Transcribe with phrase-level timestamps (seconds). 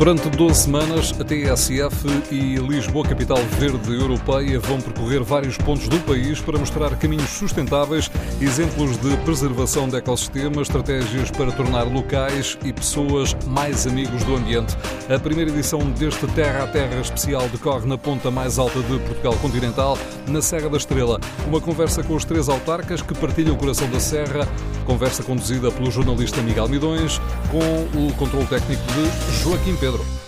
[0.00, 6.00] Durante 12 semanas, a TSF e Lisboa, capital verde europeia, vão percorrer vários pontos do
[6.00, 8.10] país para mostrar caminhos sustentáveis,
[8.40, 14.74] exemplos de preservação de ecossistemas, estratégias para tornar locais e pessoas mais amigos do ambiente.
[15.14, 19.34] A primeira edição deste Terra a Terra especial decorre na ponta mais alta de Portugal
[19.34, 21.20] continental, na Serra da Estrela.
[21.46, 24.48] Uma conversa com os três autarcas que partilham o coração da Serra,
[24.86, 27.20] conversa conduzida pelo jornalista Miguel Midões,
[27.50, 29.89] com o controle técnico de Joaquim Pedro.
[29.90, 30.19] Pedro.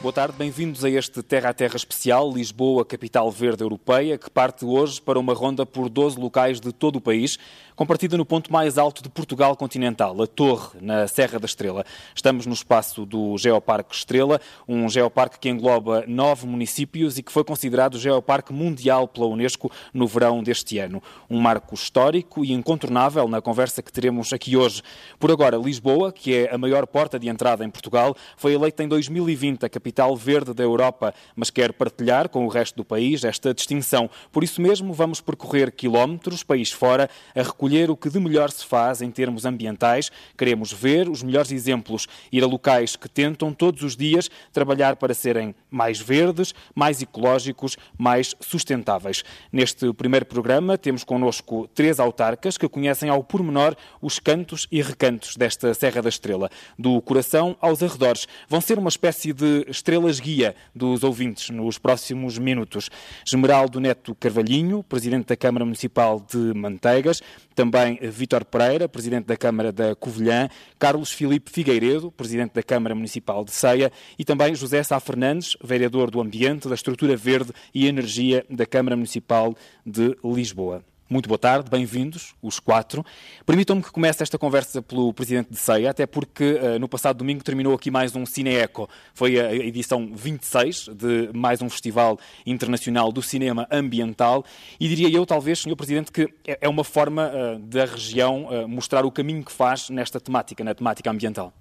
[0.00, 4.64] Boa tarde, bem-vindos a este Terra a Terra especial, Lisboa, capital verde europeia, que parte
[4.64, 7.36] hoje para uma ronda por 12 locais de todo o país,
[7.74, 11.84] com partida no ponto mais alto de Portugal continental, a Torre, na Serra da Estrela.
[12.14, 17.42] Estamos no espaço do Geoparque Estrela, um geoparque que engloba nove municípios e que foi
[17.42, 21.02] considerado Geoparque Mundial pela Unesco no verão deste ano.
[21.28, 24.80] Um marco histórico e incontornável na conversa que teremos aqui hoje.
[25.18, 28.88] Por agora, Lisboa, que é a maior porta de entrada em Portugal, foi eleita em
[28.88, 33.52] 2020 a capital verde da Europa, mas quer partilhar com o resto do país esta
[33.52, 34.08] distinção.
[34.30, 38.64] Por isso mesmo, vamos percorrer quilómetros, país fora, a recolher o que de melhor se
[38.64, 43.82] faz em termos ambientais, queremos ver os melhores exemplos, ir a locais que tentam todos
[43.82, 49.24] os dias trabalhar para serem mais verdes, mais ecológicos, mais sustentáveis.
[49.52, 55.36] Neste primeiro programa temos connosco três autarcas que conhecem ao pormenor os cantos e recantos
[55.36, 58.26] desta Serra da Estrela, do coração aos arredores.
[58.48, 62.90] Vão ser uma espécie de estrelas guia dos ouvintes nos próximos minutos.
[63.26, 67.22] Esmeraldo Neto Carvalhinho, presidente da Câmara Municipal de Manteigas,
[67.54, 73.44] também Vítor Pereira, presidente da Câmara da Covilhã, Carlos Filipe Figueiredo, presidente da Câmara Municipal
[73.44, 78.44] de Ceia, e também José Sá Fernandes, vereador do Ambiente, da Estrutura Verde e Energia
[78.50, 79.54] da Câmara Municipal
[79.86, 80.84] de Lisboa.
[81.10, 83.02] Muito boa tarde, bem-vindos, os quatro.
[83.46, 87.42] Permitam-me que comece esta conversa pelo Presidente de Ceia, até porque uh, no passado domingo
[87.42, 88.86] terminou aqui mais um Cineeco.
[89.14, 94.44] Foi a edição 26 de mais um Festival Internacional do Cinema Ambiental
[94.78, 95.76] e diria eu, talvez, Sr.
[95.76, 99.88] Presidente, que é, é uma forma uh, da região uh, mostrar o caminho que faz
[99.88, 101.54] nesta temática, na temática ambiental.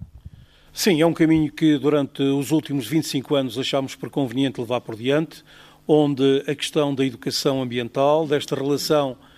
[0.74, 4.98] Sim, é um caminho que durante os últimos 25 anos achámos por conveniente levar por
[4.98, 5.42] diante,
[5.88, 9.37] onde a questão da educação ambiental, desta relação eh,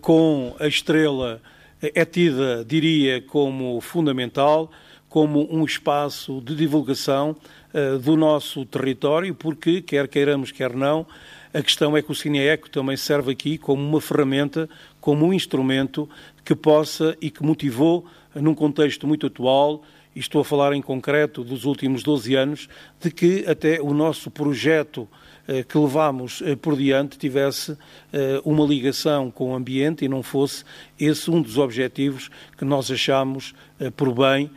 [0.00, 1.40] com a estrela
[1.82, 4.70] eh, é tida, diria, como fundamental,
[5.08, 7.36] como um espaço de divulgação
[7.72, 11.06] uh, do nosso território, porque, quer queiramos, quer não,
[11.52, 14.68] a questão é que o Cineeco também serve aqui como uma ferramenta,
[15.00, 16.08] como um instrumento
[16.44, 19.82] que possa e que motivou, num contexto muito atual,
[20.14, 22.68] e estou a falar em concreto dos últimos 12 anos,
[23.00, 27.76] de que até o nosso projeto eh, que levámos eh, por diante tivesse
[28.12, 30.62] eh, uma ligação com o ambiente e não fosse
[31.00, 33.54] esse um dos objetivos que nós achamos
[33.96, 34.50] por bem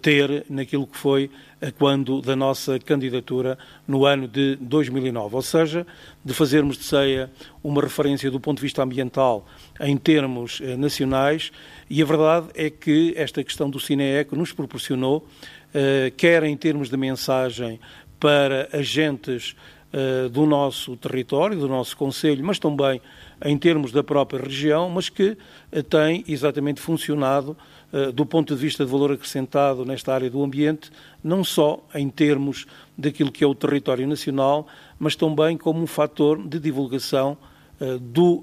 [0.00, 1.28] ter naquilo que foi
[1.76, 5.86] quando da nossa candidatura no ano de 2009, ou seja,
[6.24, 7.30] de fazermos de ceia
[7.62, 9.46] uma referência do ponto de vista ambiental
[9.80, 11.50] em termos nacionais,
[11.90, 15.26] e a verdade é que esta questão do Cineeco nos proporcionou,
[16.16, 17.80] quer em termos de mensagem
[18.20, 19.56] para agentes
[19.92, 23.00] uh, do nosso território, do nosso Conselho, mas também
[23.44, 25.36] em termos da própria região, mas que
[25.72, 27.56] uh, tem exatamente funcionado
[27.92, 30.90] uh, do ponto de vista de valor acrescentado nesta área do ambiente,
[31.22, 34.66] não só em termos daquilo que é o território nacional,
[34.98, 37.36] mas também como um fator de divulgação
[37.98, 38.42] do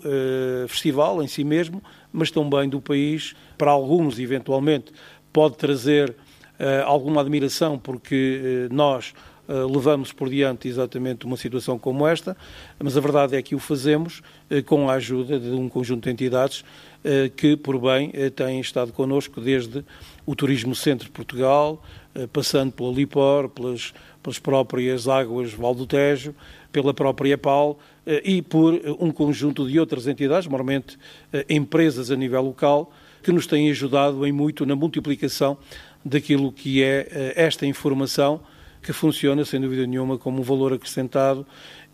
[0.68, 1.80] festival em si mesmo,
[2.12, 3.36] mas também do país.
[3.56, 4.92] Para alguns, eventualmente,
[5.32, 6.16] pode trazer
[6.88, 12.36] alguma admiração, porque nós eh, levamos por diante exatamente uma situação como esta,
[12.80, 16.10] mas a verdade é que o fazemos eh, com a ajuda de um conjunto de
[16.10, 16.66] entidades
[17.04, 19.86] eh, que, por bem, têm estado connosco desde
[20.26, 21.82] o Turismo Centro de Portugal,
[22.34, 23.94] passando pela Lipor, pelas,
[24.24, 26.34] pelas próprias águas Val do Tejo,
[26.72, 27.80] pela própria PAL
[28.24, 30.98] e por um conjunto de outras entidades, normalmente
[31.48, 32.92] empresas a nível local,
[33.22, 35.58] que nos têm ajudado em muito na multiplicação
[36.04, 38.42] daquilo que é esta informação
[38.88, 41.46] que funciona, sem dúvida nenhuma, como um valor acrescentado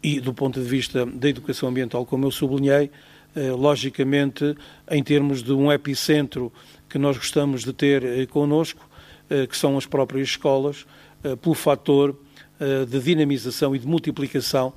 [0.03, 2.91] e, do ponto de vista da educação ambiental, como eu sublinhei,
[3.35, 4.55] eh, logicamente,
[4.91, 6.53] em termos de um epicentro
[6.87, 8.87] que nós gostamos de ter eh, connosco,
[9.27, 10.85] eh, que são as próprias escolas,
[11.41, 12.19] pelo fator
[12.59, 14.73] de dinamização e de multiplicação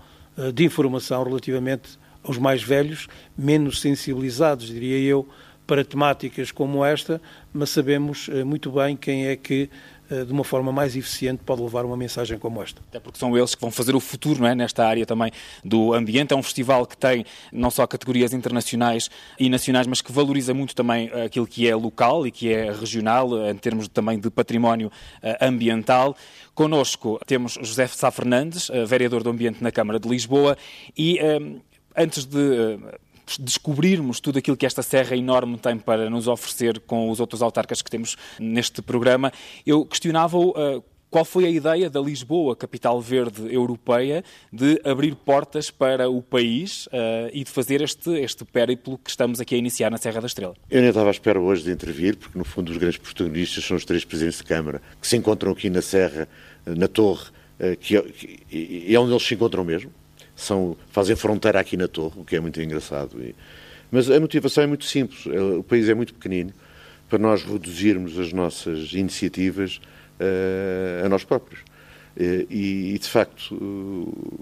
[0.55, 5.29] de informação relativamente aos mais velhos, menos sensibilizados, diria eu,
[5.67, 7.21] para temáticas como esta,
[7.53, 9.69] mas sabemos muito bem quem é que
[10.09, 12.81] de uma forma mais eficiente pode levar uma mensagem como esta.
[12.89, 14.55] Até porque são eles que vão fazer o futuro não é?
[14.55, 15.31] nesta área também
[15.65, 16.33] do ambiente.
[16.33, 20.75] É um festival que tem não só categorias internacionais e nacionais, mas que valoriza muito
[20.75, 24.91] também aquilo que é local e que é regional, em termos também de património
[25.23, 26.17] eh, ambiental.
[26.55, 30.57] Conosco temos José Sá Fernandes, eh, vereador do Ambiente na Câmara de Lisboa,
[30.97, 31.19] e
[31.97, 32.79] antes de
[33.41, 37.83] descobrirmos tudo aquilo que esta serra enorme tem para nos oferecer com os outros autarcas
[37.83, 39.33] que temos neste programa,
[39.67, 45.71] eu questionava-o uh, qual foi a ideia da Lisboa, capital verde europeia, de abrir portas
[45.71, 49.91] para o país uh, e de fazer este, este périplo que estamos aqui a iniciar
[49.91, 50.55] na Serra da Estrela?
[50.71, 53.77] Eu nem estava à espera hoje de intervir, porque no fundo os grandes protagonistas são
[53.77, 56.29] os três presidentes de Câmara, que se encontram aqui na Serra,
[56.65, 57.31] na Torre,
[57.81, 59.91] que, que é onde eles se encontram mesmo,
[60.37, 63.21] são, fazem fronteira aqui na Torre, o que é muito engraçado.
[63.21, 63.35] E,
[63.91, 65.27] mas a motivação é muito simples.
[65.27, 66.53] É, o país é muito pequenino
[67.09, 69.81] para nós reduzirmos as nossas iniciativas
[70.21, 71.61] uh, a nós próprios.
[72.19, 74.41] E, e, de facto, uh,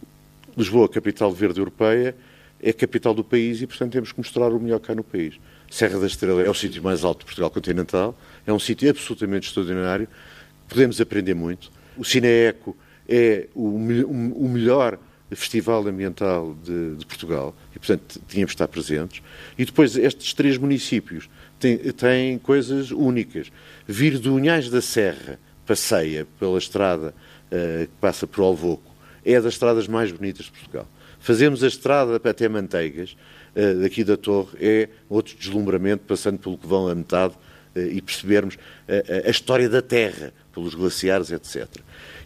[0.56, 2.14] Lisboa, capital verde europeia,
[2.62, 5.34] é a capital do país e, portanto, temos que mostrar o melhor cá no país.
[5.70, 9.48] Serra da Estrela é o sítio mais alto de Portugal continental, é um sítio absolutamente
[9.48, 10.08] extraordinário,
[10.68, 11.70] podemos aprender muito.
[11.96, 12.76] O Cineeco
[13.08, 14.98] é o, o melhor
[15.30, 19.22] Festival Ambiental de, de, Portugal e, portanto, tínhamos de estar presentes.
[19.56, 21.28] E depois, estes três municípios
[21.58, 23.50] têm, têm coisas únicas.
[23.86, 27.14] Vir do Unhais da Serra, passeia pela estrada
[27.46, 28.94] uh, que passa por Alvoco,
[29.24, 30.86] é das estradas mais bonitas de Portugal.
[31.18, 33.16] Fazemos a estrada até Manteigas,
[33.56, 37.34] uh, daqui da Torre, é outro deslumbramento, passando pelo que vão a metade
[37.74, 38.58] uh, e percebermos
[39.26, 41.66] a história da Terra, pelos glaciares, etc.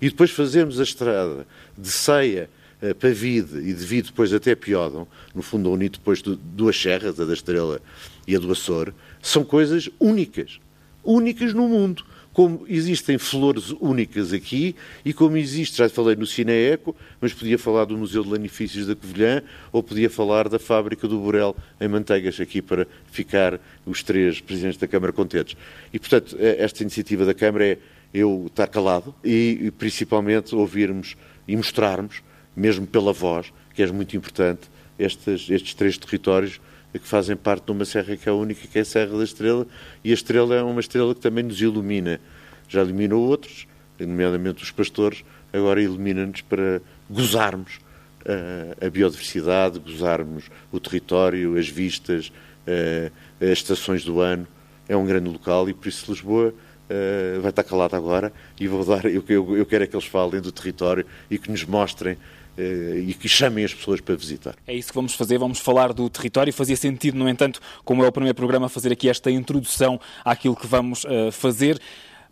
[0.03, 1.47] E depois fazemos a estrada
[1.77, 2.51] de Ceia
[2.83, 7.25] uh, Pavide e devido depois até Piódon, no fundo unido depois de duas serras, a
[7.25, 7.81] da Estrela
[8.27, 8.93] e a do Açor,
[9.23, 10.61] são coisas únicas.
[11.05, 12.05] Únicas no mundo.
[12.33, 17.85] Como existem flores únicas aqui e como existe, já falei no Cineeco, mas podia falar
[17.85, 19.43] do Museu de Lanifícios da Covilhã
[19.73, 24.79] ou podia falar da fábrica do Borel em Manteigas, aqui para ficar os três presidentes
[24.79, 25.57] da Câmara contentes.
[25.93, 27.79] E, portanto, eh, esta iniciativa da Câmara é
[28.15, 31.17] eu estar calado e, principalmente, ouvirmos
[31.49, 32.23] e mostrarmos
[32.59, 34.69] mesmo pela voz, que é muito importante,
[34.99, 36.61] estes, estes três territórios
[36.93, 39.67] que fazem parte de uma serra que é única, que é a Serra da Estrela,
[40.03, 42.21] e a estrela é uma estrela que também nos ilumina.
[42.69, 43.67] Já iluminou outros,
[44.01, 47.77] nomeadamente os pastores, agora ilumina-nos para gozarmos
[48.23, 52.33] uh, a biodiversidade, gozarmos o território, as vistas,
[52.67, 54.47] uh, as estações do ano.
[54.89, 56.49] É um grande local e por isso Lisboa
[56.89, 60.07] uh, vai estar calada agora e vou dar, eu, eu, eu quero é que eles
[60.07, 62.17] falem do território e que nos mostrem
[62.59, 64.55] e que chamem as pessoas para visitar.
[64.67, 66.53] É isso que vamos fazer, vamos falar do território.
[66.53, 70.67] Fazia sentido, no entanto, como é o primeiro programa, fazer aqui esta introdução àquilo que
[70.67, 71.81] vamos uh, fazer.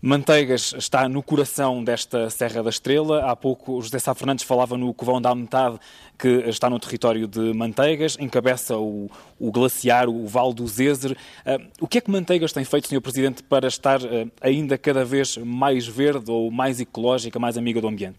[0.00, 3.30] Manteigas está no coração desta Serra da Estrela.
[3.30, 5.78] Há pouco José Sá Fernandes falava no Covão da Metade,
[6.18, 11.12] que está no território de Manteigas, encabeça o, o glaciar, o Val do Zezer.
[11.12, 13.00] Uh, o que é que Manteigas tem feito, Sr.
[13.00, 17.88] Presidente, para estar uh, ainda cada vez mais verde ou mais ecológica, mais amiga do
[17.88, 18.18] ambiente?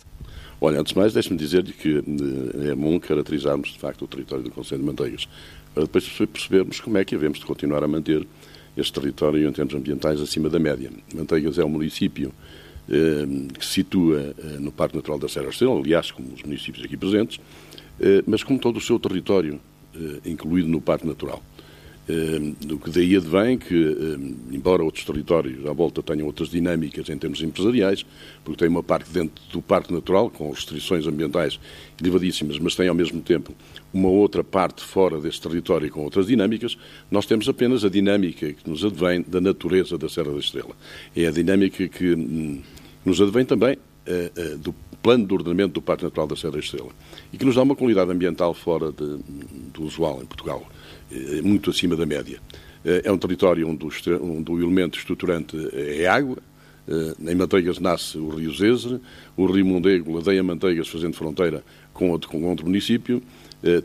[0.59, 4.43] Olha, antes de mais, deixe-me dizer-lhe que eh, é bom caracterizarmos, de facto, o território
[4.43, 5.27] do Conselho de Manteigas,
[5.73, 8.25] para depois percebermos como é que havemos de continuar a manter
[8.75, 10.91] este território em termos ambientais acima da média.
[11.13, 12.31] Manteigas é um município
[12.89, 13.25] eh,
[13.57, 16.97] que se situa eh, no Parque Natural da Serra Estrela, aliás, como os municípios aqui
[16.97, 17.39] presentes,
[17.99, 19.59] eh, mas com todo o seu território
[19.95, 21.41] eh, incluído no Parque Natural.
[22.09, 27.09] O eh, que daí advém que, eh, embora outros territórios à volta tenham outras dinâmicas
[27.09, 28.05] em termos empresariais,
[28.45, 31.59] porque tem uma parte dentro do Parque Natural, com restrições ambientais
[32.01, 33.53] elevadíssimas, mas tem ao mesmo tempo
[33.93, 36.77] uma outra parte fora desse território com outras dinâmicas,
[37.11, 40.75] nós temos apenas a dinâmica que nos advém da natureza da Serra da Estrela.
[41.13, 42.61] É a dinâmica que hum,
[43.03, 46.89] nos advém também uh, do plano de ordenamento do Parque Natural da Serra da Estrela
[47.31, 49.17] e que nos dá uma qualidade ambiental fora de,
[49.73, 50.65] do usual em Portugal.
[51.11, 52.39] Eh, muito acima da média.
[52.83, 53.89] Eh, é um território onde o,
[54.21, 56.37] onde o elemento estruturante é água.
[56.87, 58.99] Eh, em Manteigas nasce o Rio Zezer,
[59.35, 63.21] o Rio Mondego ladeia Manteigas fazendo fronteira com outro, com outro município.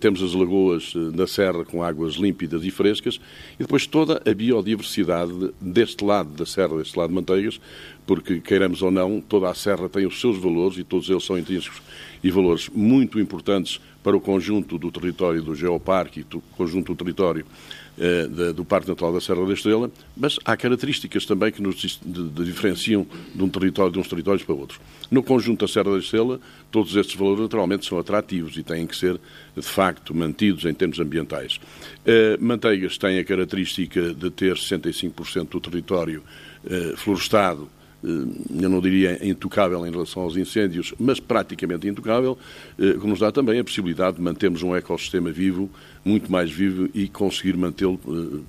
[0.00, 3.18] Temos as lagoas da Serra com águas límpidas e frescas
[3.54, 7.58] e depois toda a biodiversidade deste lado da Serra, deste lado de Manteigas,
[8.06, 11.38] porque, queiramos ou não, toda a Serra tem os seus valores e todos eles são
[11.38, 11.80] intrínsecos
[12.22, 16.96] e valores muito importantes para o conjunto do território do Geoparque e do conjunto do
[16.96, 17.46] território
[17.98, 21.76] eh, de, do Parque Natural da Serra da Estrela, mas há características também que nos
[21.76, 24.80] de, de, diferenciam de um território de uns territórios para outros.
[25.10, 26.40] No conjunto da Serra da Estrela,
[26.70, 29.20] todos estes valores naturalmente são atrativos e têm que ser,
[29.54, 31.60] de facto, mantidos em termos ambientais.
[32.04, 36.22] Eh, Manteigas tem a característica de ter 65% do território
[36.64, 37.68] eh, florestado
[38.02, 42.36] eu não diria intocável em relação aos incêndios, mas praticamente intocável,
[42.76, 45.70] que nos dá também a possibilidade de mantermos um ecossistema vivo,
[46.04, 47.98] muito mais vivo e conseguir mantê-lo,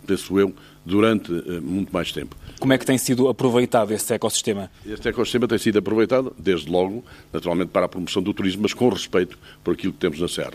[0.07, 0.53] penso eu,
[0.85, 1.31] durante
[1.61, 2.35] muito mais tempo.
[2.59, 4.71] Como é que tem sido aproveitado esse ecossistema?
[4.85, 8.89] Este ecossistema tem sido aproveitado, desde logo, naturalmente, para a promoção do turismo, mas com
[8.89, 10.53] respeito por aquilo que temos na Serra.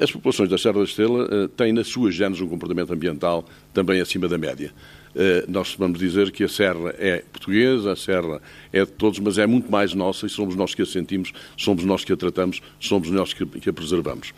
[0.00, 3.44] As populações da Serra da Estrela têm nas suas genes um comportamento ambiental
[3.74, 4.72] também acima da média.
[5.18, 9.38] Eh, nós vamos dizer que a serra é portuguesa, a serra é de todos, mas
[9.38, 12.60] é muito mais nossa e somos nós que a sentimos, somos nós que a tratamos,
[12.78, 14.34] somos nós que, a preservamos.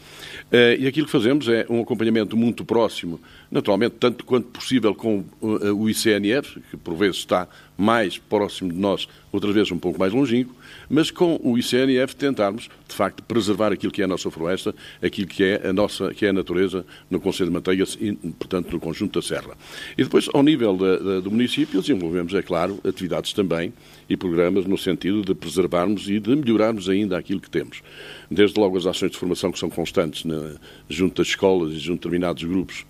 [0.53, 3.21] Eh, e aquilo que fazemos é um acompanhamento muito próximo,
[3.51, 8.79] naturalmente, tanto quanto possível com eh, o ICNF, que por vezes está mais próximo de
[8.79, 10.55] nós, outras vezes um pouco mais longínquo,
[10.89, 15.29] mas com o ICNF tentarmos, de facto, preservar aquilo que é a nossa floresta, aquilo
[15.29, 18.81] que é a nossa, que é a natureza no Conselho de Manteigas e, portanto, no
[18.81, 19.57] conjunto da Serra.
[19.97, 23.73] E depois, ao nível da, da, do município, desenvolvemos, é claro, atividades também
[24.09, 27.83] e programas no sentido de preservarmos e de melhorarmos ainda aquilo que temos.
[28.31, 30.57] Desde logo as ações de formação que são constantes na,
[30.89, 32.87] junto das escolas e junto de determinados grupos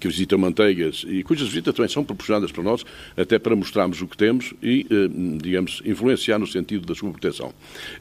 [0.00, 2.84] que visitam manteigas e cujas visitas também são proporcionadas para nós,
[3.16, 5.08] até para mostrarmos o que temos e, eh,
[5.40, 7.52] digamos, influenciar no sentido da sua proteção.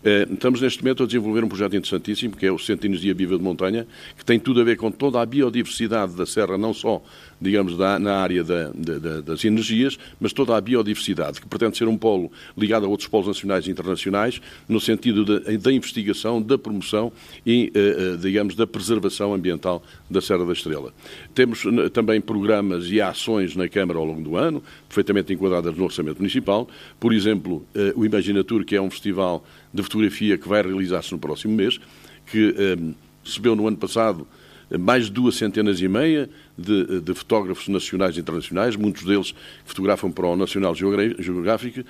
[0.03, 3.37] Eh, estamos neste momento a desenvolver um projeto interessantíssimo, que é o de Energia Viva
[3.37, 3.85] de Montanha,
[4.17, 7.03] que tem tudo a ver com toda a biodiversidade da Serra, não só
[7.41, 11.87] digamos, da, na área da, da, das energias, mas toda a biodiversidade, que pretende ser
[11.87, 17.11] um polo ligado a outros polos nacionais e internacionais, no sentido da investigação, da promoção
[17.45, 20.93] e, uh, digamos, da preservação ambiental da Serra da Estrela.
[21.33, 26.17] Temos também programas e ações na Câmara ao longo do ano, perfeitamente enquadradas no Orçamento
[26.17, 26.69] Municipal.
[26.99, 29.43] Por exemplo, uh, o Imaginatur, que é um festival
[29.73, 31.79] de fotografia que vai realizar-se no próximo mês,
[32.25, 32.53] que
[33.23, 34.27] recebeu no ano passado
[34.79, 39.33] mais de duas centenas e meia de, de, fotógrafos nacionais e internacionais, muitos deles
[39.65, 41.83] fotografam para o Nacional Geográfico,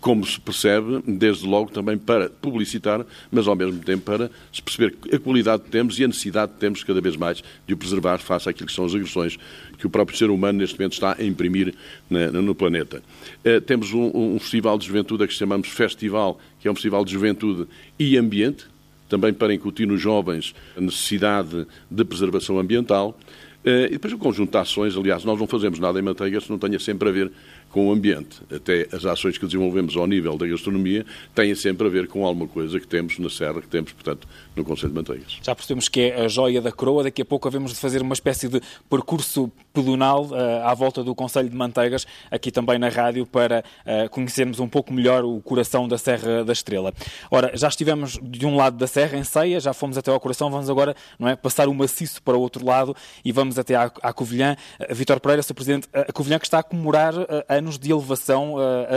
[0.00, 4.94] como se percebe, desde logo também para publicitar, mas ao mesmo tempo para se perceber
[5.12, 8.18] a qualidade que temos e a necessidade que temos cada vez mais de o preservar
[8.18, 9.38] face àquilo que são as agressões
[9.78, 11.74] que o próprio ser humano neste momento está a imprimir
[12.08, 13.02] na, no planeta.
[13.44, 17.12] Uh, temos um, um festival de juventude que chamamos Festival, que é um festival de
[17.12, 17.66] juventude
[17.98, 18.66] e ambiente,
[19.10, 23.18] também para incutir nos jovens a necessidade de preservação ambiental.
[23.62, 26.48] Eh, e depois o conjunto de ações, aliás, nós não fazemos nada em manteiga se
[26.48, 27.30] não tenha sempre a ver
[27.70, 28.40] com o ambiente.
[28.54, 32.48] Até as ações que desenvolvemos ao nível da gastronomia têm sempre a ver com alguma
[32.48, 35.38] coisa que temos na Serra, que temos, portanto, no Conselho de Manteigas.
[35.42, 37.04] Já percebemos que é a joia da coroa.
[37.04, 41.14] Daqui a pouco havemos de fazer uma espécie de percurso pedonal uh, à volta do
[41.14, 45.86] Conselho de Manteigas, aqui também na rádio, para uh, conhecermos um pouco melhor o coração
[45.86, 46.92] da Serra da Estrela.
[47.30, 50.50] Ora, já estivemos de um lado da Serra, em Ceia, já fomos até ao coração,
[50.50, 53.90] vamos agora não é, passar o maciço para o outro lado e vamos até à,
[54.02, 54.56] à Covilhã.
[54.80, 55.54] Uh, Vítor Pereira, Sr.
[55.54, 57.14] Presidente, a Covilhã que está a comemorar
[57.60, 58.56] anos de elevação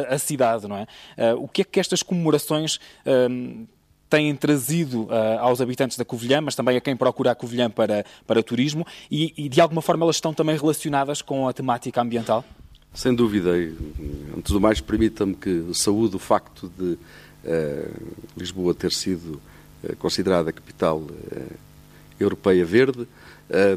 [0.10, 0.88] à, cidade, não é?
[1.36, 2.80] o que é que estas comemorações
[4.14, 8.06] têm trazido uh, aos habitantes da Covilhã, mas também a quem procura a Covilhã para,
[8.28, 12.46] para turismo e, e, de alguma forma elas estão também relacionadas com a temática ambiental?
[12.94, 13.50] Sem dúvida.
[14.38, 19.42] Antes do mais, permita-me que saúde o facto de uh, Lisboa ter sido
[19.84, 21.02] uh, considerada a capital
[22.20, 23.08] europeia verde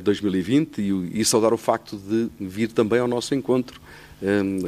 [0.03, 3.81] 2020 e, e, saudar o facto de vir também ao nosso encontro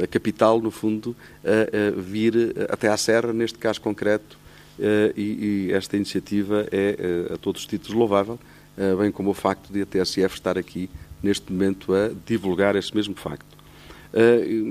[0.01, 4.37] a capital, no fundo, a, a vir até à Serra, neste caso concreto,
[4.79, 6.95] eh, e, e, esta iniciativa é,
[7.29, 8.39] eh, a todos os títulos, louvável,
[8.77, 10.89] eh, bem como o facto de a TSF estar aqui,
[11.21, 13.59] neste momento, a divulgar esse mesmo facto.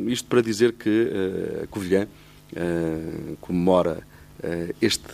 [0.08, 1.12] Isto para dizer que
[1.62, 2.08] a Covilhã
[3.40, 4.02] comemora
[4.82, 5.06] este,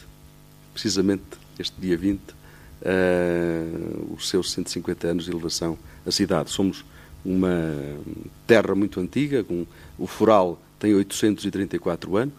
[0.72, 1.24] precisamente
[1.58, 2.20] este dia 20,
[4.16, 6.50] os seus 150 anos de elevação à cidade.
[6.50, 6.86] Somos
[7.24, 7.74] uma
[8.46, 9.66] terra muito antiga, com,
[9.98, 12.34] o Foral tem 834 anos,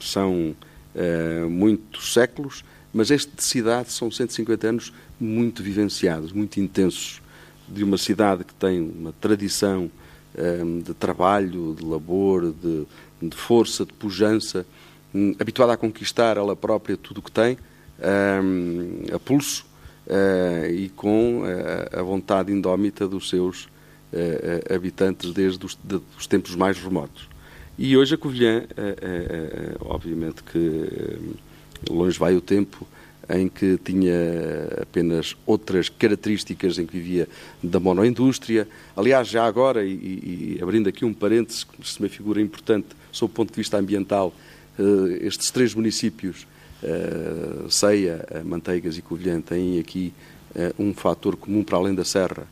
[0.00, 0.56] são
[0.94, 7.20] uh, muitos séculos, mas este de cidade são 150 anos muito vivenciados, muito intensos,
[7.68, 9.90] de uma cidade que tem uma tradição
[10.84, 12.86] de trabalho, de labor, de,
[13.22, 14.66] de força, de pujança,
[15.14, 17.56] um, habituada a conquistar ela própria tudo o que tem,
[19.14, 19.64] a pulso,
[20.06, 26.26] uh, e com uh, a vontade indómita dos seus uh, habitantes desde os, de, os
[26.26, 27.28] tempos mais remotos.
[27.78, 28.64] E hoje a Covilhã,
[29.80, 31.18] obviamente que
[31.90, 32.86] longe vai o tempo
[33.28, 34.14] em que tinha
[34.80, 37.28] apenas outras características, em que vivia
[37.62, 38.66] da monoindústria.
[38.96, 43.30] Aliás, já agora, e, e abrindo aqui um parênteses, que se me figura importante, sob
[43.30, 44.32] o ponto de vista ambiental,
[45.20, 46.46] estes três municípios,
[47.68, 50.12] Ceia, Manteigas e Covilhã, têm aqui
[50.78, 52.46] um fator comum para além da serra,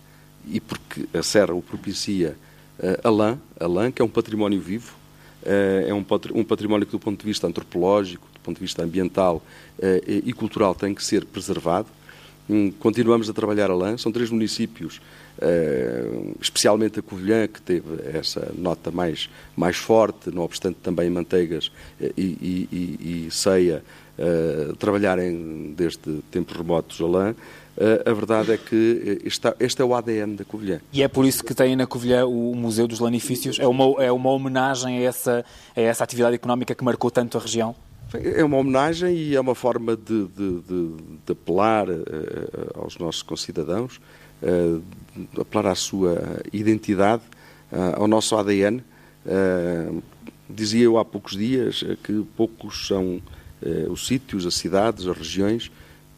[0.46, 2.36] e porque a serra o propicia,
[3.02, 4.94] a lã, a lã, que é um património vivo,
[5.42, 9.42] é um património que, do ponto de vista antropológico, do ponto de vista ambiental
[10.06, 11.88] e cultural, tem que ser preservado.
[12.48, 13.96] Hum, continuamos a trabalhar a lã.
[13.96, 15.00] São três municípios,
[16.40, 22.22] especialmente a Covilhã, que teve essa nota mais, mais forte, não obstante também manteigas e,
[22.22, 23.82] e, e, e ceia
[24.78, 27.35] trabalharem desde tempos remotos a lã.
[27.76, 30.80] Uh, a verdade é que este, este, é o ADN da Covilhã.
[30.92, 33.59] E é por isso que tem na Covilhã o Museu dos Lanifícios?
[33.59, 35.44] É uma, é uma homenagem a essa,
[35.76, 37.75] a essa atividade económica que marcou tanto a região?
[38.14, 42.04] É uma homenagem e é uma forma de, de, de, de apelar uh,
[42.76, 44.00] aos nossos concidadãos,
[44.40, 44.80] uh,
[45.40, 47.23] apelar à sua identidade,
[47.97, 48.85] ao nosso ADN.
[50.49, 53.21] dizia eu há poucos dias que poucos são
[53.90, 55.70] os sítios, as cidades, as regiões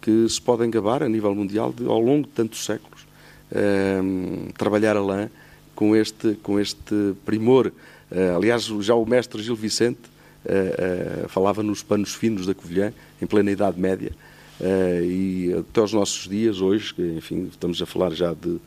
[0.07, 3.05] que se podem gabar a nível mundial de, ao longo de tantos séculos.
[3.53, 5.29] Um, trabalhar a lã
[5.75, 7.73] com este, com este primor.
[8.11, 10.01] Uh, aliás, já o mestre Gil Vicente
[10.45, 14.13] uh, falava nos panos finos da Covilhã, em plena Idade Média,
[15.05, 18.59] e até aos nossos dias, hoje, enfim, estamos a falar já de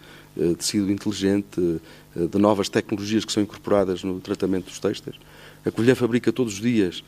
[0.55, 1.81] tecido inteligente,
[2.15, 5.19] de novas tecnologias que são incorporadas no tratamento dos textos.
[5.65, 7.03] A Covilhã fabrica todos os dias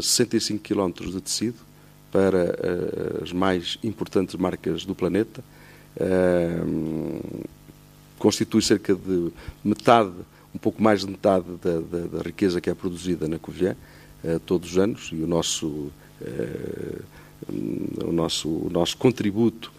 [0.00, 1.66] 65 km de tecido,
[2.16, 5.44] para uh, as mais importantes marcas do planeta.
[5.96, 7.44] Uh,
[8.18, 9.30] constitui cerca de
[9.62, 10.12] metade,
[10.54, 13.76] um pouco mais de metade da, da, da riqueza que é produzida na Covilhã
[14.24, 15.92] uh, todos os anos e o nosso,
[18.02, 19.70] o nosso, o nosso contributo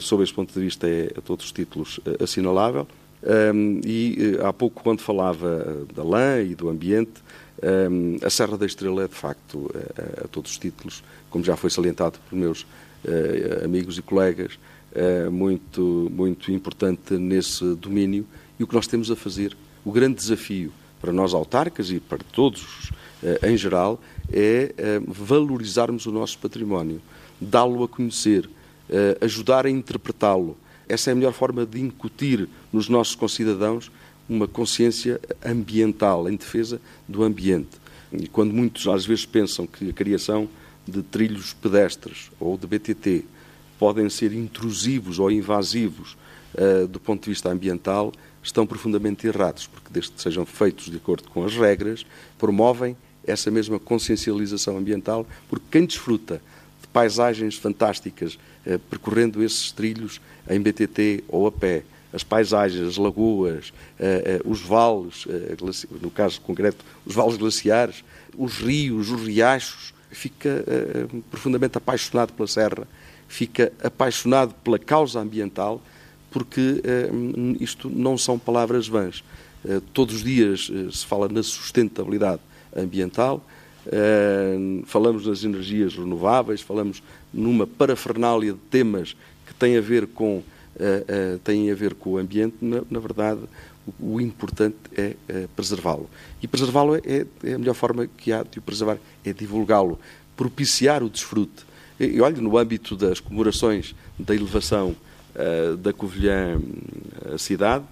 [0.00, 2.88] sob esse ponto de vista é a todos os títulos assinalável.
[3.22, 7.20] Um, e há pouco, quando falava da lã e do ambiente,
[7.62, 11.56] um, a Serra da Estrela é, de facto, a, a, todos os títulos, como já
[11.56, 14.58] foi salientado por meus uh, amigos e colegas,
[14.92, 18.24] uh, muito, muito importante nesse domínio.
[18.58, 22.18] E o que nós temos a fazer, o grande desafio para nós autarcas e para
[22.32, 22.90] todos
[23.22, 24.74] uh, em geral, é
[25.06, 27.00] valorizarmos o nosso património,
[27.40, 28.46] dá-lo a conhecer,
[29.22, 30.54] ajudar a interpretá-lo.
[30.88, 33.90] Essa é a melhor forma de incutir nos nossos concidadãos
[34.28, 37.78] uma consciência ambiental, em defesa do ambiente.
[38.12, 40.48] E quando muitos às vezes pensam que a criação
[40.86, 43.24] de trilhos pedestres ou de BTT
[43.78, 46.16] podem ser intrusivos ou invasivos
[46.54, 50.96] uh, do ponto de vista ambiental, estão profundamente errados, porque desde que sejam feitos de
[50.96, 52.06] acordo com as regras,
[52.38, 56.42] promovem essa mesma consciencialização ambiental, porque quem desfruta de
[56.98, 63.68] paisagens fantásticas uh, percorrendo esses trilhos em BTT ou a pé, as paisagens, as lagoas,
[64.00, 68.02] uh, uh, os vales, uh, no caso concreto, os vales glaciares,
[68.36, 70.64] os rios, os riachos, fica
[71.30, 72.88] profundamente apaixonado pela serra,
[73.28, 75.82] fica apaixonado pela causa ambiental,
[76.30, 76.82] porque
[77.60, 79.22] isto não são palavras vãs.
[79.92, 82.40] todos os dias se fala na sustentabilidade
[82.74, 83.44] ambiental,
[84.84, 90.42] falamos nas energias renováveis, falamos numa parafernália de temas que têm a ver com
[90.78, 93.40] uh, uh, têm a ver com o ambiente, na, na verdade,
[93.98, 96.08] o, importante é uh, preservá-lo.
[96.42, 99.98] E preservá-lo é, é, a melhor forma que há de o preservar, é divulgá-lo,
[100.36, 101.66] propiciar o desfrute.
[101.98, 104.94] E, olha, no âmbito das comemorações da elevação
[105.80, 106.60] da Covilhã
[107.32, 107.84] à cidade,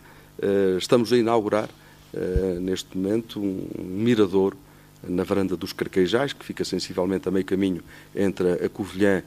[0.79, 1.69] estamos a inaugurar,
[2.61, 4.57] neste momento, um mirador
[5.09, 7.83] na varanda dos Carqueijais, que fica sensivelmente a meio caminho
[8.15, 9.23] entre a Covilhã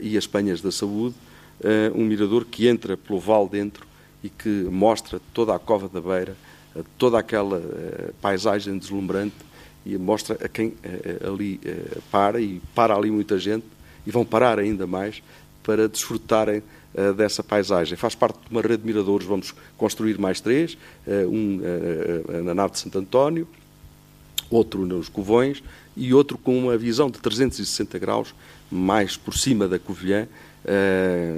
[0.00, 1.14] e as Penhas da Saúde,
[1.60, 3.86] uh, um mirador que entra pelo vale dentro
[4.22, 6.36] e que mostra toda a cova da beira,
[6.74, 7.62] uh, toda aquela
[8.20, 9.34] paisagem deslumbrante
[9.84, 10.74] e mostra a quem
[11.24, 11.60] ali
[12.10, 13.64] para e para ali muita gente
[14.04, 15.22] e vão parar ainda mais
[15.62, 16.62] para desfrutarem
[17.16, 17.96] dessa paisagem.
[17.96, 20.76] Faz parte de uma rede de miradores, vamos construir mais três,
[21.28, 21.60] um
[22.42, 23.46] na nave de Santo António,
[24.50, 25.62] outro nos Covões
[25.96, 28.34] e outro com uma visão de 360 graus
[28.70, 30.26] mais por cima da Covilhã,
[30.64, 31.32] eh,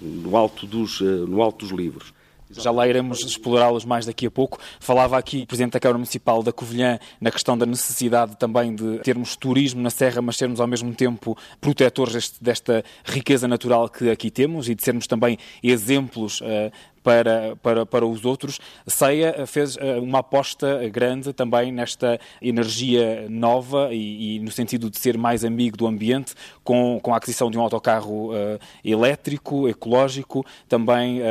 [0.00, 2.12] no, alto dos, eh, no alto dos livros.
[2.50, 4.58] Já lá iremos explorá-los mais daqui a pouco.
[4.78, 8.98] Falava aqui o Presidente da Câmara Municipal da Covilhã na questão da necessidade também de
[8.98, 14.30] termos turismo na Serra, mas sermos ao mesmo tempo protetores desta riqueza natural que aqui
[14.30, 16.70] temos e de sermos também exemplos uh,
[17.02, 18.60] para, para, para os outros.
[18.86, 24.98] Ceia fez eh, uma aposta grande também nesta energia nova e, e, no sentido de
[24.98, 30.44] ser mais amigo do ambiente, com, com a aquisição de um autocarro uh, elétrico, ecológico,
[30.68, 31.24] também uh,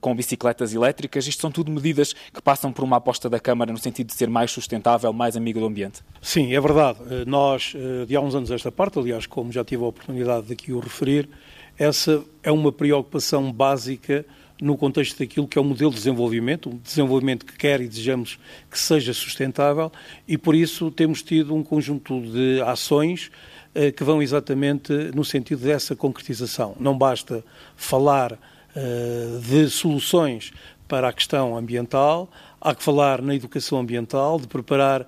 [0.00, 1.26] com bicicletas elétricas.
[1.26, 4.28] Isto são tudo medidas que passam por uma aposta da Câmara no sentido de ser
[4.28, 6.02] mais sustentável, mais amigo do ambiente.
[6.22, 6.98] Sim, é verdade.
[7.26, 7.74] Nós,
[8.06, 10.78] de há uns anos esta parte, aliás, como já tive a oportunidade de aqui o
[10.78, 11.28] referir,
[11.78, 14.24] essa é uma preocupação básica
[14.60, 18.38] no contexto daquilo que é o modelo de desenvolvimento, um desenvolvimento que quer e desejamos
[18.70, 19.92] que seja sustentável,
[20.26, 23.30] e por isso temos tido um conjunto de ações
[23.74, 26.74] eh, que vão exatamente no sentido dessa concretização.
[26.80, 27.44] Não basta
[27.76, 28.38] falar
[28.74, 30.52] eh, de soluções
[30.88, 35.06] para a questão ambiental, há que falar na educação ambiental, de preparar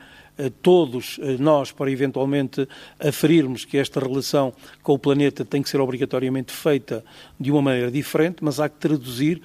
[0.63, 6.53] todos nós para eventualmente aferirmos que esta relação com o planeta tem que ser obrigatoriamente
[6.53, 7.05] feita
[7.39, 9.41] de uma maneira diferente, mas há que traduzir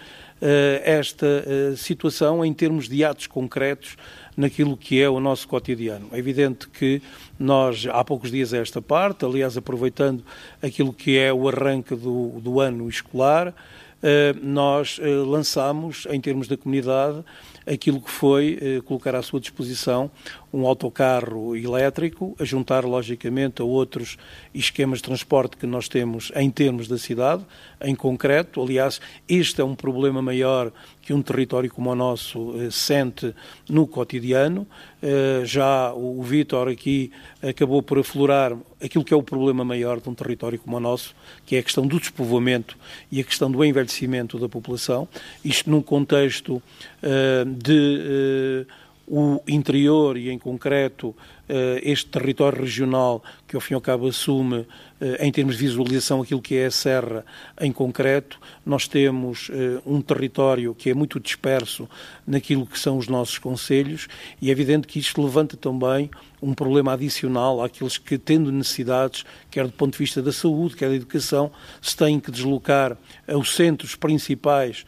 [0.84, 1.46] esta
[1.78, 3.96] situação em termos de atos concretos
[4.36, 6.10] naquilo que é o nosso cotidiano.
[6.12, 7.02] É evidente que
[7.40, 10.24] nós, há poucos dias a esta parte, aliás, aproveitando
[10.62, 13.54] aquilo que é o arranque do, do ano escolar,
[14.02, 17.24] eh, nós eh, lançamos, em termos da comunidade,
[17.66, 20.12] aquilo que foi eh, colocar à sua disposição
[20.54, 24.18] um autocarro elétrico, a juntar logicamente a outros
[24.54, 27.44] esquemas de transporte que nós temos em termos da cidade,
[27.82, 28.62] em concreto.
[28.62, 33.34] Aliás, este é um problema maior que um território como o nosso eh, sente
[33.68, 34.66] no cotidiano.
[35.02, 37.12] Eh, já o, o Vítor aqui
[37.42, 41.16] acabou por aflorar aquilo que é o problema maior de um território como o nosso,
[41.46, 42.78] que é a questão do despovoamento
[43.12, 45.08] e a questão do envelhecimento da população.
[45.44, 46.62] Isto num contexto
[47.02, 48.66] eh, de
[49.08, 51.16] o interior e, em concreto,
[51.48, 54.66] eh, este território regional que, ao fim e ao cabo, assume,
[55.02, 57.26] eh, em termos de visualização, aquilo que é a Serra
[57.60, 58.40] em concreto.
[58.66, 61.88] Nós temos eh, um território que é muito disperso
[62.26, 64.08] naquilo que são os nossos conselhos
[64.42, 66.10] e é evidente que isto levanta também
[66.42, 70.88] um problema adicional àqueles que, tendo necessidades, quer do ponto de vista da saúde, quer
[70.88, 74.86] da educação, se têm que deslocar aos centros principais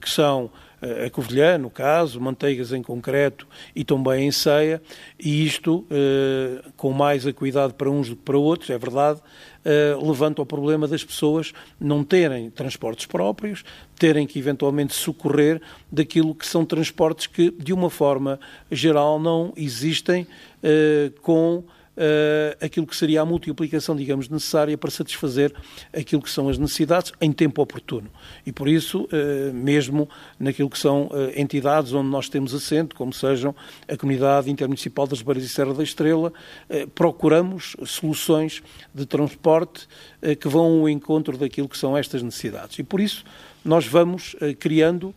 [0.00, 0.50] que são
[1.06, 4.82] a Covilhã, no caso, Manteigas em concreto e também em Ceia,
[5.18, 9.20] e isto, eh, com mais acuidado para uns do que para outros, é verdade,
[9.64, 13.62] eh, levanta o problema das pessoas não terem transportes próprios,
[13.96, 18.40] terem que eventualmente socorrer daquilo que são transportes que, de uma forma
[18.70, 20.26] geral, não existem
[20.62, 21.62] eh, com
[21.96, 25.52] uh, aquilo que seria a multiplicação, digamos, necessária para satisfazer
[25.92, 28.10] aquilo que são as necessidades em tempo oportuno.
[28.46, 33.12] E por isso, uh, mesmo naquilo que são uh, entidades onde nós temos assento, como
[33.12, 33.54] sejam
[33.88, 36.32] a Comunidade Intermunicipal das Beiras e Serra da Estrela,
[36.94, 38.62] procuramos soluções
[38.94, 39.86] de transporte
[40.40, 42.78] que vão ao encontro daquilo que são estas necessidades.
[42.78, 43.24] E por isso,
[43.64, 45.14] nós vamos criando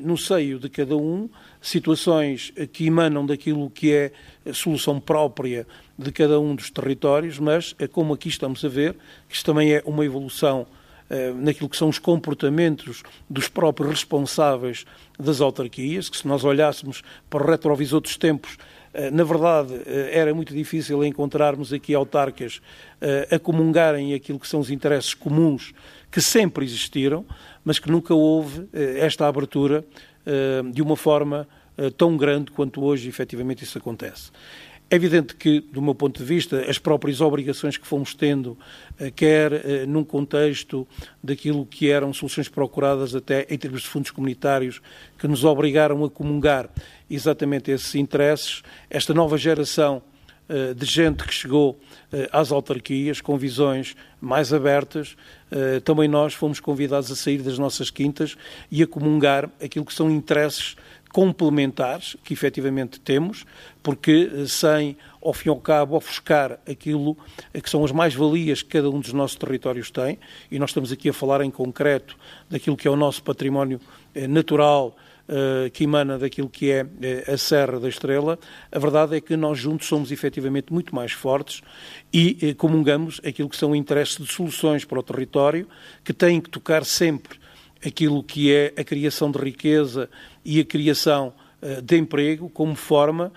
[0.00, 1.28] no seio de cada um
[1.60, 4.12] situações que emanam daquilo que é
[4.48, 5.66] a solução própria
[5.98, 8.96] de cada um dos territórios, mas é como aqui estamos a ver,
[9.28, 10.66] que isto também é uma evolução
[11.12, 14.86] eh, naquilo que são os comportamentos dos próprios responsáveis
[15.18, 18.81] das autarquias, que se nós olhássemos para o retrovisor dos tempos, eh,
[19.12, 22.60] na verdade, eh, era muito difícil encontrarmos aqui autarcas
[23.30, 25.72] a comungarem aquilo que são os interesses comuns
[26.10, 27.24] que sempre existiram,
[27.64, 29.84] mas que nunca houve esta abertura
[30.24, 34.30] eh, de uma forma eh, tão grande quanto hoje efetivamente isso acontece.
[34.92, 38.58] É evidente que, do meu ponto de vista, as próprias obrigações que fomos tendo,
[39.00, 40.86] eh, quer num contexto
[41.24, 44.82] daquilo que eram soluções procuradas até em termos de fundos comunitários,
[45.18, 46.68] que nos obrigaram a comungar
[47.08, 50.02] exatamente esses interesses, esta nova geração
[50.76, 51.80] de gente que chegou
[52.30, 55.16] às autarquias com visões mais abertas,
[55.50, 58.36] eh, também nós fomos convidados a sair das nossas quintas
[58.70, 60.76] e a comungar aquilo que são interesses
[61.12, 63.44] complementares que efetivamente temos,
[63.82, 67.16] porque eh, sem, ao fim e ao cabo, ofuscar aquilo
[67.62, 70.18] que são as mais-valias que cada um dos nossos territórios tem,
[70.50, 72.16] e nós estamos aqui a falar em concreto
[72.48, 73.80] daquilo que é o nosso património
[74.14, 74.96] eh, natural,
[75.28, 78.36] eh, que emana daquilo que é eh, a Serra da Estrela,
[78.72, 81.62] a verdade é que nós juntos somos efetivamente muito mais fortes
[82.12, 85.68] e eh, comungamos aquilo que são interesses de soluções para o território,
[86.02, 87.38] que têm que tocar sempre
[87.84, 90.08] aquilo que é a criação de riqueza
[90.44, 91.32] e a criação
[91.84, 93.32] de emprego como forma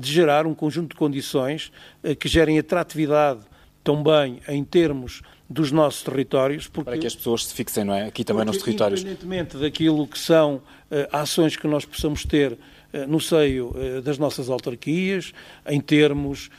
[0.00, 1.72] de gerar um conjunto de condições
[2.20, 3.40] que gerem atratividade
[3.82, 6.68] também em termos dos nossos territórios.
[6.68, 8.04] Porque, Para que as pessoas se fixem, não é?
[8.04, 9.00] Aqui também nos territórios.
[9.00, 10.62] Independentemente daquilo que são uh,
[11.10, 12.58] ações que nós possamos ter uh,
[13.06, 15.32] no seio uh, das nossas autarquias,
[15.66, 16.50] em termos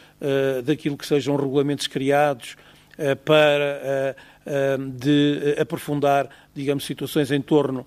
[0.65, 2.57] daquilo que sejam regulamentos criados
[3.23, 4.13] para
[4.95, 7.85] de aprofundar, digamos, situações em torno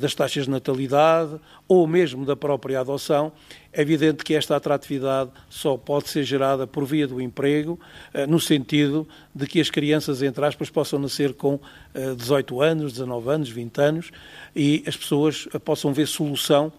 [0.00, 3.32] das taxas de natalidade ou mesmo da própria adoção,
[3.72, 7.78] é evidente que esta atratividade só pode ser gerada por via do emprego,
[8.28, 11.58] no sentido de que as crianças, entre aspas, possam nascer com
[12.16, 14.10] 18 anos, 19 anos, 20 anos
[14.54, 16.72] e as pessoas possam ver solução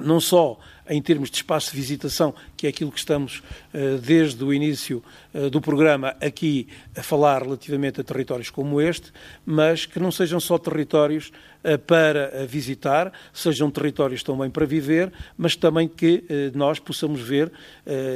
[0.00, 0.58] não só
[0.90, 5.02] em termos de espaço de visitação, que é aquilo que estamos eh, desde o início
[5.32, 9.12] eh, do programa aqui a falar relativamente a territórios como este,
[9.46, 11.30] mas que não sejam só territórios
[11.62, 16.24] eh, para visitar, sejam territórios também para viver, mas também que
[16.54, 17.52] nós possamos ver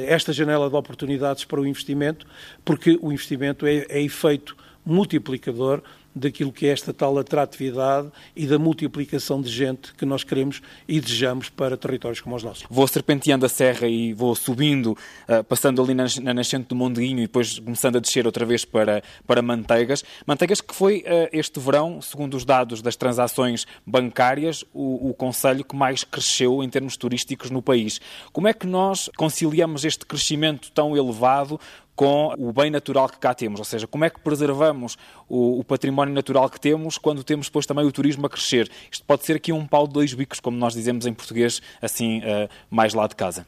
[0.07, 2.25] esta janela de oportunidades para o investimento,
[2.65, 5.81] porque o investimento é, é efeito multiplicador
[6.15, 10.99] daquilo que é esta tal atratividade e da multiplicação de gente que nós queremos e
[10.99, 12.65] desejamos para territórios como os nossos.
[12.69, 14.97] Vou serpenteando a serra e vou subindo,
[15.27, 18.63] uh, passando ali na, na, nascente do Mondinho e depois começando a descer outra vez
[18.63, 20.03] para, para Manteigas.
[20.25, 25.65] Manteigas que foi uh, este verão, segundo os dados das transações bancárias, o, o conselho
[25.65, 27.99] que mais cresceu em termos turísticos no país.
[28.31, 31.59] Como é que nós conciliamos este crescimento tão elevado
[31.95, 34.97] com o bem natural que cá temos, ou seja, como é que preservamos
[35.29, 38.69] o, o, património natural que temos quando temos depois também o turismo a crescer.
[38.91, 42.19] Isto pode ser aqui um pau de dois bicos, como nós dizemos em português, assim,
[42.19, 43.47] uh, mais lá de casa.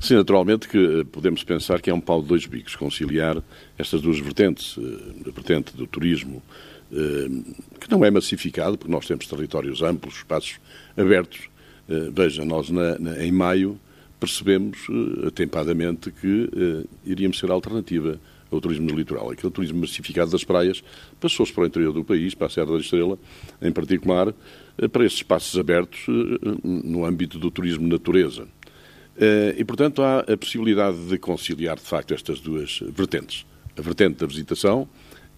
[0.00, 3.40] Sim, naturalmente que eh, podemos pensar que é um pau de dois bicos, conciliar
[3.78, 6.42] estas duas vertentes, eh, a vertente do turismo,
[7.80, 10.60] que não é massificado, porque nós temos territórios amplos, espaços
[10.94, 11.48] abertos.
[12.12, 13.80] Veja, nós na, na, em maio
[14.22, 18.20] percebemos uh, atempadamente que uh, iríamos ser alternativa
[18.52, 19.32] ao turismo no litoral.
[19.32, 20.80] Aquele turismo massificado das praias
[21.20, 23.18] passou-se para o interior do país, para a Serra da Estrela,
[23.60, 26.06] em particular, uh, para esses espaços abertos
[26.62, 28.46] no âmbito do turismo natureza.
[29.58, 33.44] E, portanto, há a possibilidade de conciliar, de facto, estas duas vertentes.
[33.76, 34.88] A vertente da visitação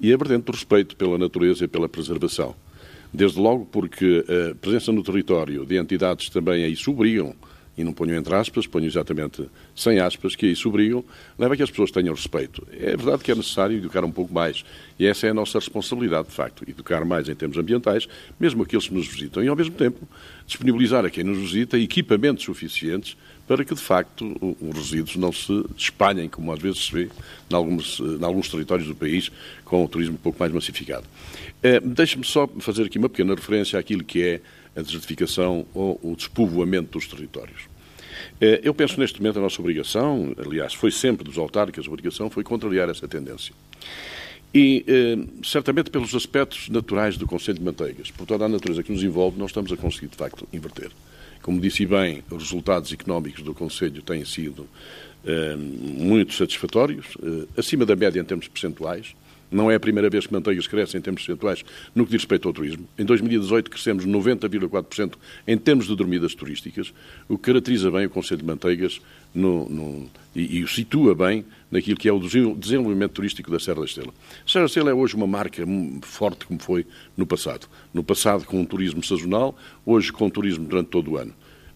[0.01, 2.55] e a vertente do respeito pela natureza e pela preservação.
[3.13, 7.35] Desde logo porque a presença no território de entidades também aí se obrigam
[7.77, 11.05] e não ponho entre aspas, ponho exatamente sem aspas, que isso obrigam,
[11.39, 12.67] leva a que as pessoas tenham respeito.
[12.73, 14.65] É verdade que é necessário educar um pouco mais,
[14.99, 18.09] e essa é a nossa responsabilidade, de facto, educar mais em termos ambientais,
[18.39, 20.07] mesmo aqueles que nos visitam, e ao mesmo tempo
[20.47, 25.65] disponibilizar a quem nos visita equipamentos suficientes para que, de facto, os resíduos não se
[25.77, 27.11] espalhem, como às vezes se vê
[27.51, 29.31] em alguns, em alguns territórios do país,
[29.65, 31.05] com o turismo um pouco mais massificado.
[31.63, 34.41] Eh, Deixe-me só fazer aqui uma pequena referência àquilo que é
[34.77, 37.63] a desertificação ou o despovoamento dos territórios.
[38.41, 42.31] Eh, eu penso neste momento a nossa obrigação, aliás, foi sempre dos autárquicos, a obrigação
[42.31, 43.55] foi contrariar essa tendência.
[44.55, 48.93] E, eh, certamente, pelos aspectos naturais do Conselho de Manteigas, por toda a natureza que
[48.93, 50.91] nos envolve, nós estamos a conseguir, de facto, inverter.
[51.43, 54.69] Como disse bem, os resultados económicos do Conselho têm sido
[55.27, 59.17] eh, muito satisfatórios, eh, acima da média em termos percentuais.
[59.55, 61.65] Não é a primeira vez que Manteigas cresce em termos percentuais
[61.95, 62.89] no que diz respeito ao turismo.
[62.99, 65.13] Em 2018 crescemos 90,4%
[65.47, 66.93] em termos de dormidas turísticas,
[67.29, 69.01] o que caracteriza bem o Conselho de Manteigas
[69.33, 73.81] no, no, e, e, o situa bem naquilo que é o desenvolvimento turístico da Serra
[73.81, 74.13] da Estrela.
[74.45, 75.63] A Serra da Estrela é hoje uma marca
[76.03, 76.85] forte como foi
[77.17, 77.69] no passado.
[77.93, 81.33] No passado com um turismo sazonal, hoje com um turismo durante todo o ano.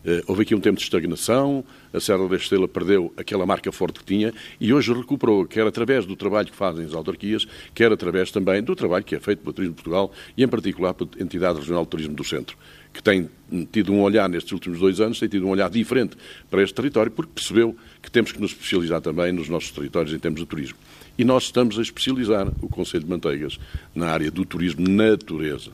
[0.09, 3.99] Uh, houve aqui um tempo de estagnação, a Serra da Estrela perdeu aquela marca forte
[3.99, 8.31] que tinha e hoje recuperou, quer através do trabalho que fazem as autarquias, quer através
[8.31, 11.59] também do trabalho que é feito pelo Turismo de Portugal e, em particular, pela Entidade
[11.59, 12.57] Regional de Turismo do Centro,
[12.91, 13.29] que tem
[13.71, 16.17] tido um olhar nestes últimos dois anos, tem tido um olhar diferente
[16.49, 20.19] para este território, porque percebeu que temos que nos especializar também nos nossos territórios em
[20.19, 20.79] termos de turismo.
[21.19, 23.61] E nós estamos a especializar o Conselho de Manteigas
[23.95, 25.73] na área do turismo natureza.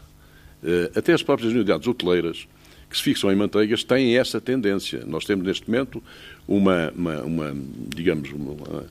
[0.64, 2.49] Eh, até as próprias unidades hoteleiras
[2.94, 5.02] que se fixam em manteigas têm essa tendência.
[5.04, 6.00] Nós temos neste momento
[6.46, 7.57] uma, uma, uma
[7.88, 8.85] digamos, uma,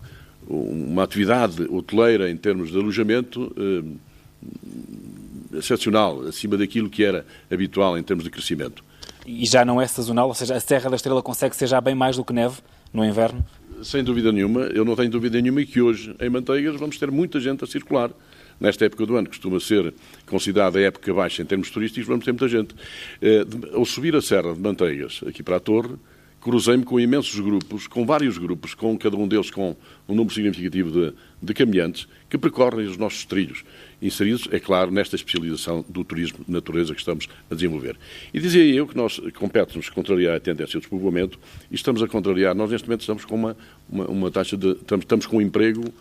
[0.46, 8.04] uma, atividade hoteleira em termos de alojamento eh, excepcional, acima daquilo que era habitual em
[8.04, 8.84] termos de crescimento.
[9.26, 11.96] E já não é sazonal, ou seja, a Serra da Estrela consegue ser já bem
[11.96, 12.58] mais do que neve
[12.92, 13.42] no inverno?
[13.82, 17.40] Sem dúvida nenhuma, eu não tenho dúvida nenhuma que hoje em Manteigas vamos ter muita
[17.40, 18.12] gente a circular
[18.60, 19.94] nesta época do ano, costuma ser
[20.26, 22.76] considerada a época baixa em termos turísticos, vamos ter muita gente.
[23.22, 25.96] Eh, ao subir a Serra de Manteigas, aqui para a Torre,
[26.44, 29.78] cruzei-me com imensos grupos, com vários grupos, com cada um deles com
[30.10, 33.64] um número significativo de, de caminhantes, que percorrem os nossos trilhos,
[34.02, 37.96] inseridos, é claro, nesta especialização do turismo de natureza que estamos a desenvolver.
[38.34, 41.40] E dizia eu que nós compete-nos contrariar a tendência do despovoamento
[41.72, 43.58] e estamos a contrariar, nós neste momento estamos com uma,
[43.90, 45.94] uma, uma taxa de, estamos, estamos com um emprego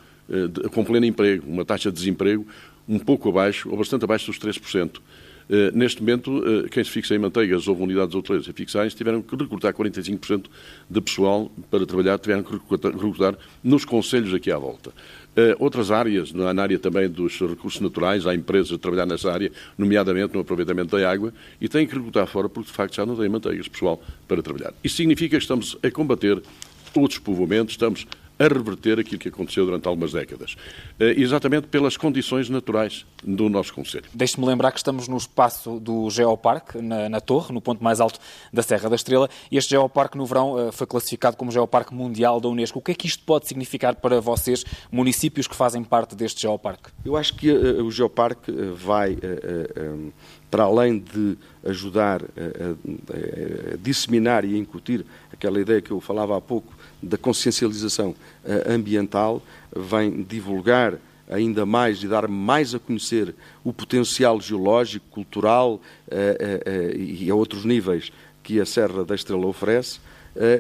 [0.73, 2.47] com pleno emprego, uma taxa de desemprego
[2.89, 4.99] um pouco abaixo, ou bastante abaixo dos 3%.
[5.49, 9.21] Uh, neste momento, uh, quem se fixa em manteigas ou unidades hoteleiras a fixarem tiveram
[9.21, 10.47] que recrutar 45%
[10.89, 14.93] de pessoal para trabalhar, tiveram que recrutar, nos conselhos aqui à volta.
[15.59, 20.35] Outras áreas, na área também dos recursos naturais, há empresas a trabalhar nessa área, nomeadamente
[20.35, 23.31] no aproveitamento da água, e têm que recrutar fora porque, de facto, já não têm
[23.31, 24.75] manteigas pessoal para trabalhar.
[24.85, 26.43] Isso significa que estamos a combater
[26.95, 28.07] o despovoamento, estamos
[28.43, 30.57] a reverter aquilo que aconteceu durante algumas décadas.
[30.99, 34.05] Eh, exatamente pelas condições naturais do nosso Conselho.
[34.13, 38.19] Deixe-me lembrar que estamos no espaço do Geoparque, na, na, Torre, no ponto mais alto
[38.53, 42.41] da Serra da Estrela, e este Geoparque no verão eh, foi classificado como Geoparque Mundial
[42.41, 42.81] da Unesco.
[42.81, 46.91] O que é que isto pode significar para vocês, municípios que fazem parte deste Geoparque?
[47.05, 50.13] Eu acho que uh, o Geoparque uh, vai, uh, um,
[50.51, 56.37] para além de ajudar a, a, disseminar e a incutir aquela ideia que eu falava
[56.37, 58.15] há pouco da consciencialização
[58.67, 59.43] ambiental,
[59.75, 63.35] vem divulgar ainda mais e dar mais a conhecer
[63.65, 65.81] o potencial geológico, cultural
[66.97, 68.13] e a outros níveis
[68.43, 69.99] que a Serra da Estrela oferece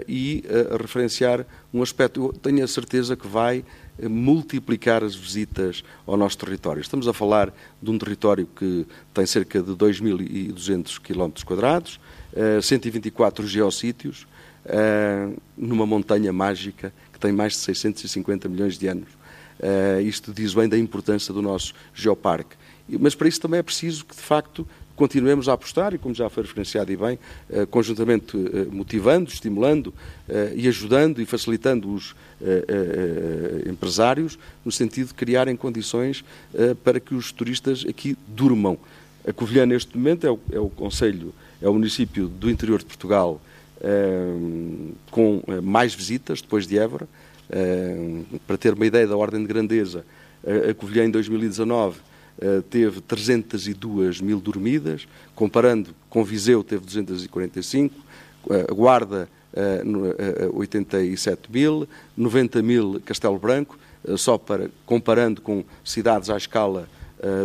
[0.08, 0.44] e
[0.80, 2.26] referenciar um aspecto.
[2.26, 3.64] Eu tenho a certeza que vai
[4.02, 6.80] multiplicar as visitas ao nosso território.
[6.80, 11.30] Estamos a falar de um território que tem cerca de 2.200 km,
[12.62, 14.26] 124 geossítios,
[14.64, 19.08] eh, numa montanha mágica que tem mais de 650 milhões de anos.
[19.60, 22.56] Eh, isto diz bem da importância do nosso geoparque.
[22.88, 26.28] Mas para isso também é preciso que, de facto, continuemos a apostar e, como já
[26.28, 27.18] foi referenciado e bem,
[27.50, 28.36] eh, conjuntamente
[28.70, 29.92] motivando, estimulando
[30.54, 32.14] e ajudando e facilitando os
[33.68, 36.24] empresários, no sentido de criarem condições
[36.84, 38.78] para que os turistas aqui durmam.
[39.26, 42.86] A Covilhã, neste momento, é o, é o Conselho, é o município do interior de
[42.86, 43.40] Portugal
[45.10, 47.08] com mais visitas, depois de Évora.
[48.46, 50.04] Para ter uma ideia da ordem de grandeza,
[50.68, 51.98] a Covilhã, em 2019,
[52.40, 57.94] eh, teve 302 mil dormidas, comparando com Viseu teve 245,
[58.50, 59.28] eh, Guarda
[60.54, 63.78] 87 eh, mil, 90 mil Castelo Branco,
[64.16, 66.88] só para comparando com cidades à escala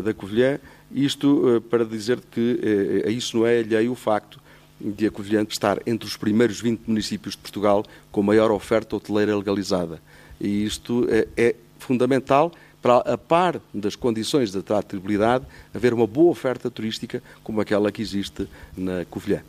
[0.04, 0.58] da Covilhã,
[0.92, 4.40] isto para dizer que a isso não é alheio o facto
[4.80, 9.36] de a Covilhã estar entre os primeiros 20 municípios de Portugal com maior oferta hoteleira
[9.36, 10.02] legalizada.
[10.40, 16.32] E isto é, é fundamental para, a par das condições de atratividade, haver uma boa
[16.32, 19.42] oferta turística como aquela que existe na Covilhã.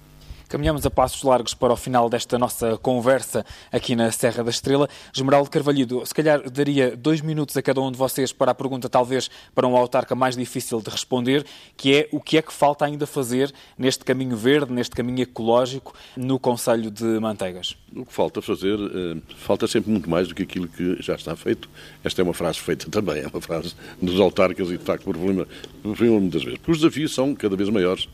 [0.48, 4.88] Caminhamos a passos largos para o final desta nossa conversa aqui na Serra da Estrela.
[5.14, 8.88] Esmeraldo Carvalhido, se calhar daria dois minutos a cada um de vocês para a pergunta,
[8.88, 11.44] talvez para um autarca mais difícil de responder,
[11.76, 15.94] que é o que é que falta ainda fazer neste caminho verde, neste caminho ecológico,
[16.16, 17.76] no Conselho de Manteigas?
[17.94, 21.36] O que falta fazer, uh, falta sempre muito mais do que aquilo que já está
[21.36, 21.68] feito.
[22.02, 25.14] Esta é uma frase feita também, é uma frase dos autarcas e, de facto, por
[25.14, 25.46] problema,
[25.82, 26.58] por problema muitas vezes.
[26.58, 28.08] Porque os desafios são cada vez maiores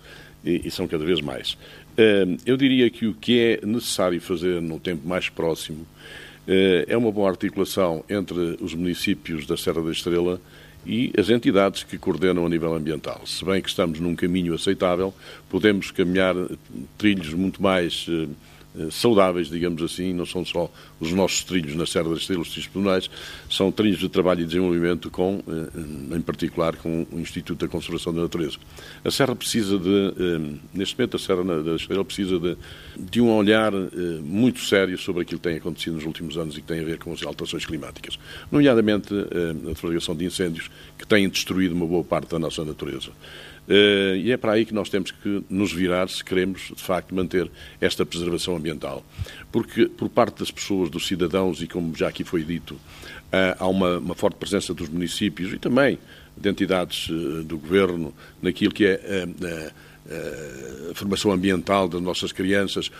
[0.45, 1.57] e são cada vez mais.
[2.45, 5.87] Eu diria que o que é necessário fazer num tempo mais próximo
[6.47, 10.41] eh, é uma boa articulação entre os municípios da Serra da Estrela
[10.87, 13.23] e as entidades que coordenam a nível ambiental.
[13.27, 15.15] Se bem que estamos num caminho aceitável,
[15.49, 16.35] podemos caminhar
[16.99, 18.27] trilhos muito mais eh, eh,
[18.91, 22.69] saudáveis, digamos assim, não são só os nossos trilhos na Serra das Estrelas, os trilhos
[22.69, 23.11] pedonais,
[23.51, 28.13] são trilhos de trabalho e desenvolvimento com, eh, em particular, com o Instituto da Conservação
[28.13, 28.59] da Natureza.
[29.05, 32.57] A Serra precisa de, eh, neste momento, a Serra da Estrela precisa de,
[32.99, 33.73] de um olhar
[34.23, 36.99] muito sério sobre aquilo que tem acontecido nos últimos anos e que tem a ver
[36.99, 38.19] com as alterações climáticas,
[38.51, 43.11] nomeadamente a propagação de incêndios que têm destruído uma boa parte da nossa natureza.
[43.67, 47.15] Uh, e é para aí que nós temos que nos virar se queremos, de facto,
[47.15, 47.51] manter
[47.81, 49.05] esta preservação ambiental.
[49.51, 53.67] Porque, por parte das pessoas, dos cidadãos, e como já aqui foi dito, uh, há
[53.67, 55.99] uma, uma, forte presença dos municípios e também
[56.37, 59.27] de entidades uh, do governo naquilo que é
[60.91, 62.91] a formação ambiental das nossas crianças.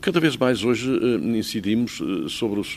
[0.00, 0.88] Cada vez mais hoje
[1.22, 2.74] incidimos sobre os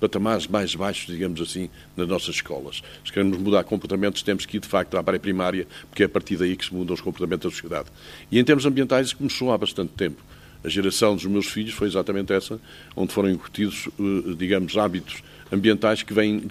[0.00, 2.82] patamares mais baixos, digamos assim, nas nossas escolas.
[3.04, 6.36] Se queremos mudar comportamentos, temos que ir, de facto, à pré-primária, porque é a partir
[6.36, 7.88] daí que se mudam os comportamentos da sociedade.
[8.30, 10.22] E em termos ambientais, isso começou há bastante tempo.
[10.62, 12.58] A geração dos meus filhos foi exatamente essa,
[12.96, 15.22] onde foram incutidos, eh, digamos, hábitos
[15.54, 16.42] ambientais que vêm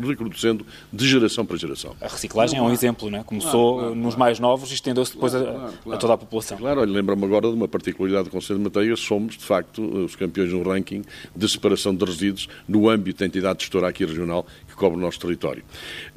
[0.00, 1.94] reproduzindo de geração para geração.
[2.00, 3.22] A reciclagem não, é um exemplo, não é?
[3.22, 6.58] Começou claro, claro, nos mais novos e estendeu-se depois a, a, toda a população.
[6.58, 10.16] Claro, olha, lembro-me agora de uma particularidade do Conselho de Mateias, somos, de facto, os
[10.16, 11.02] campeões no ranking
[11.34, 15.20] de separação de resíduos no âmbito da entidade gestora aqui regional que cobre o nosso
[15.20, 15.62] território.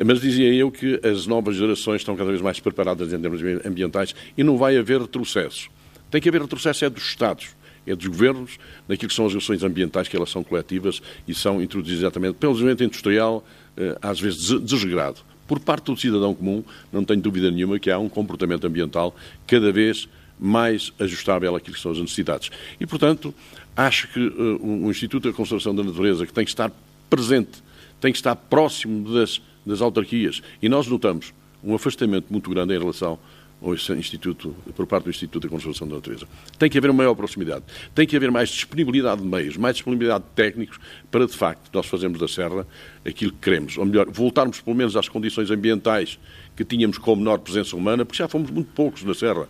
[0.04, 4.16] Mas dizia eu que as novas gerações estão cada vez mais preparadas em termos ambientais
[4.38, 5.70] e não vai haver retrocesso.
[6.10, 9.64] Tem que haver retrocesso é dos Estados é dos governos, naquilo que são as ações
[9.64, 13.46] ambientais, que elas são coletivas e são introduzidas exatamente pelo desenvolvimento industrial,
[13.78, 15.22] eh, às vezes desregrado.
[15.48, 19.16] Por parte do cidadão comum, não tenho dúvida nenhuma que há um comportamento ambiental
[19.48, 22.52] cada vez mais ajustável àquilo que são as necessidades.
[22.80, 23.34] E, portanto,
[23.76, 26.72] acho que o Instituto da Conservação da Natureza, que tem que estar
[27.10, 27.64] presente,
[28.00, 32.80] tem que estar próximo das, das autarquias, e nós notamos um afastamento muito grande em
[32.80, 33.18] relação
[33.60, 36.28] ou instituto, por parte do Instituto de Conservação da Natureza.
[36.60, 37.66] Tem que haver uma maior proximidade,
[37.96, 40.80] tem que haver mais disponibilidade de meios, mais disponibilidade de técnicos
[41.10, 42.68] para, de facto, nós fazermos da Serra
[43.06, 43.78] aquilo que queremos.
[43.78, 46.20] Ou melhor, voltarmos pelo menos às condições ambientais
[46.56, 49.48] que tínhamos com menor presença humana, porque já fomos muito poucos na Serra.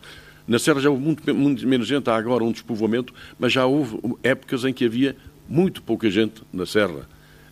[0.48, 4.00] Na Serra já houve muito, muito menos gente, há agora um despovoamento, mas já houve
[4.24, 5.16] épocas em que havia
[5.50, 7.08] muito pouca gente na Serra.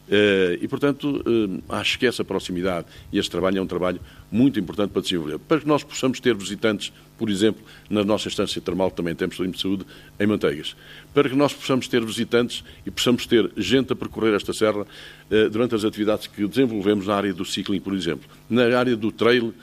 [0.08, 3.99] Uh, e, portanto, uh, acho que essa proximidade e este trabalho é um trabalho
[4.32, 5.39] muito importante para desenvolver.
[5.39, 9.36] Para que nós possamos ter visitantes, por exemplo, na nossa instância termal, que também temos
[9.36, 9.84] de saúde,
[10.20, 10.76] em Manteigas.
[11.14, 15.49] Para que nós possamos ter visitantes e possamos ter gente a percorrer esta serra uh,
[15.49, 18.30] durante as atividades que desenvolvemos na área do cycling, por exemplo.
[18.47, 19.53] Na área do trail,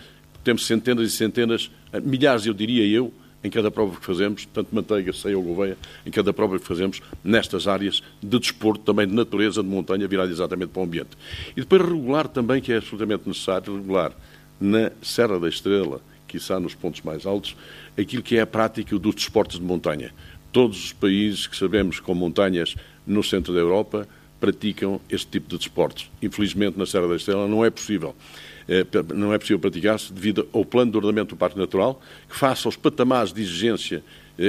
[0.43, 1.71] temos centenas e centenas,
[2.03, 3.13] milhares, eu diria eu,
[3.45, 5.77] em cada prova que fazemos, tanto manteiga, ceia ou gouveia,
[6.07, 10.31] em cada prova que fazemos nestas áreas de desporto, também de natureza, de montanha, virada
[10.31, 11.11] exatamente para o ambiente.
[11.57, 14.13] E depois regular também, que é absolutamente necessário, regular
[14.61, 17.57] na Serra da Estrela, que está nos pontos mais altos,
[17.99, 20.13] aquilo que é a prática dos desportos de montanha.
[20.53, 22.77] Todos os países que sabemos com montanhas
[23.07, 24.07] no centro da Europa
[24.41, 26.11] praticam este tipo de desportos.
[26.21, 28.15] Infelizmente, na Serra da Estrela não é possível.
[28.69, 28.85] É,
[29.15, 32.77] não é possível praticar-se devido ao plano de ordenamento do Parque Natural, que faça os
[32.77, 34.03] patamares de exigência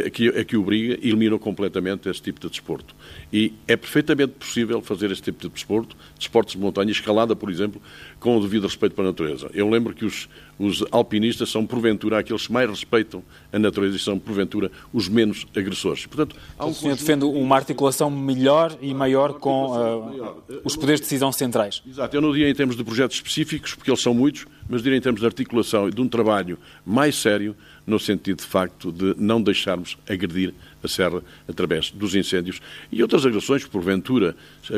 [0.09, 2.95] que, a que obriga, eliminam completamente esse tipo de desporto.
[3.31, 7.81] E é perfeitamente possível fazer este tipo de desporto, desportos de montanha, escalada, por exemplo,
[8.19, 9.49] com o devido respeito para a natureza.
[9.53, 13.99] Eu lembro que os, os alpinistas são, porventura, aqueles que mais respeitam a natureza e
[13.99, 16.05] são, porventura, os menos agressores.
[16.05, 20.99] Portanto, há um o senhor defende uma articulação melhor e maior com uh, os poderes
[21.01, 21.83] de decisão centrais.
[21.87, 22.15] Exato.
[22.15, 25.01] Eu não diria em termos de projetos específicos, porque eles são muitos, mas diria em
[25.01, 29.41] termos de articulação e de um trabalho mais sério, no sentido, de facto, de não
[29.41, 32.61] deixarmos agredir a serra através dos incêndios
[32.91, 34.35] e outras agressões que, porventura,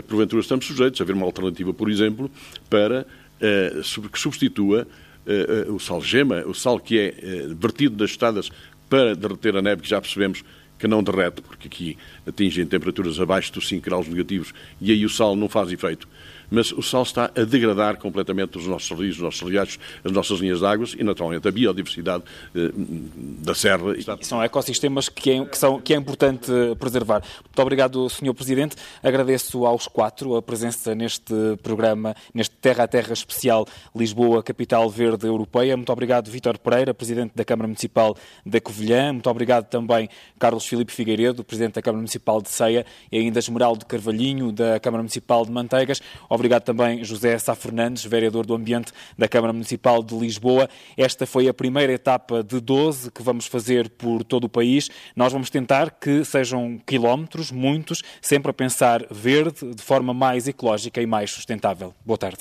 [0.07, 2.29] porventura estamos sujeitos a haver uma alternativa, por exemplo,
[2.69, 4.87] para uh, que substitua
[5.25, 7.13] uh, uh, o sal gema, o sal que é
[7.55, 8.49] vertido das estradas
[8.89, 10.43] para derreter a neve, que já percebemos
[10.77, 11.97] que não derrete, porque aqui
[12.27, 16.07] atingem temperaturas abaixo dos 5 graus negativos e aí o sal não faz efeito
[16.49, 20.39] mas o sal está a degradar completamente os nossos rios, os nossos riachos, as nossas
[20.39, 22.23] linhas de águas e, naturalmente, a biodiversidade
[22.55, 23.95] eh, da serra.
[24.21, 27.21] São ecossistemas que é, que, são, que é importante preservar.
[27.43, 28.33] Muito obrigado, Sr.
[28.33, 28.75] Presidente.
[29.01, 35.27] Agradeço aos quatro a presença neste programa, neste Terra a Terra especial Lisboa, Capital Verde
[35.27, 35.75] Europeia.
[35.75, 38.15] Muito obrigado, Vítor Pereira, Presidente da Câmara Municipal
[38.45, 39.13] da Covilhã.
[39.13, 43.85] Muito obrigado também, Carlos Filipe Figueiredo, Presidente da Câmara Municipal de Ceia e ainda Esmeraldo
[43.85, 46.01] Carvalhinho, da Câmara Municipal de Manteigas.
[46.35, 50.69] Obrigado também José Sá Fernandes, vereador do Ambiente da Câmara Municipal de Lisboa.
[50.97, 54.89] Esta foi a primeira etapa de 12 que vamos fazer por todo o país.
[55.15, 61.01] Nós vamos tentar que sejam quilómetros, muitos, sempre a pensar verde, de forma mais ecológica
[61.01, 61.93] e mais sustentável.
[62.05, 62.39] Boa tarde.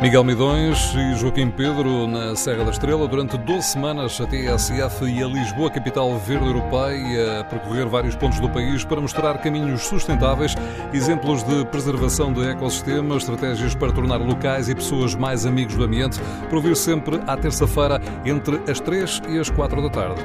[0.00, 5.20] Miguel Midões e Joaquim Pedro na Serra da Estrela durante 12 semanas a TSF e
[5.20, 10.54] a Lisboa, capital verde europeia, a percorrer vários pontos do país para mostrar caminhos sustentáveis,
[10.92, 16.20] exemplos de preservação de ecossistemas, estratégias para tornar locais e pessoas mais amigos do ambiente,
[16.48, 20.24] para ouvir sempre à terça-feira entre as 3 e as 4 da tarde.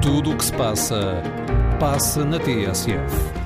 [0.00, 1.22] Tudo o que se passa,
[1.78, 3.43] passa na TSF.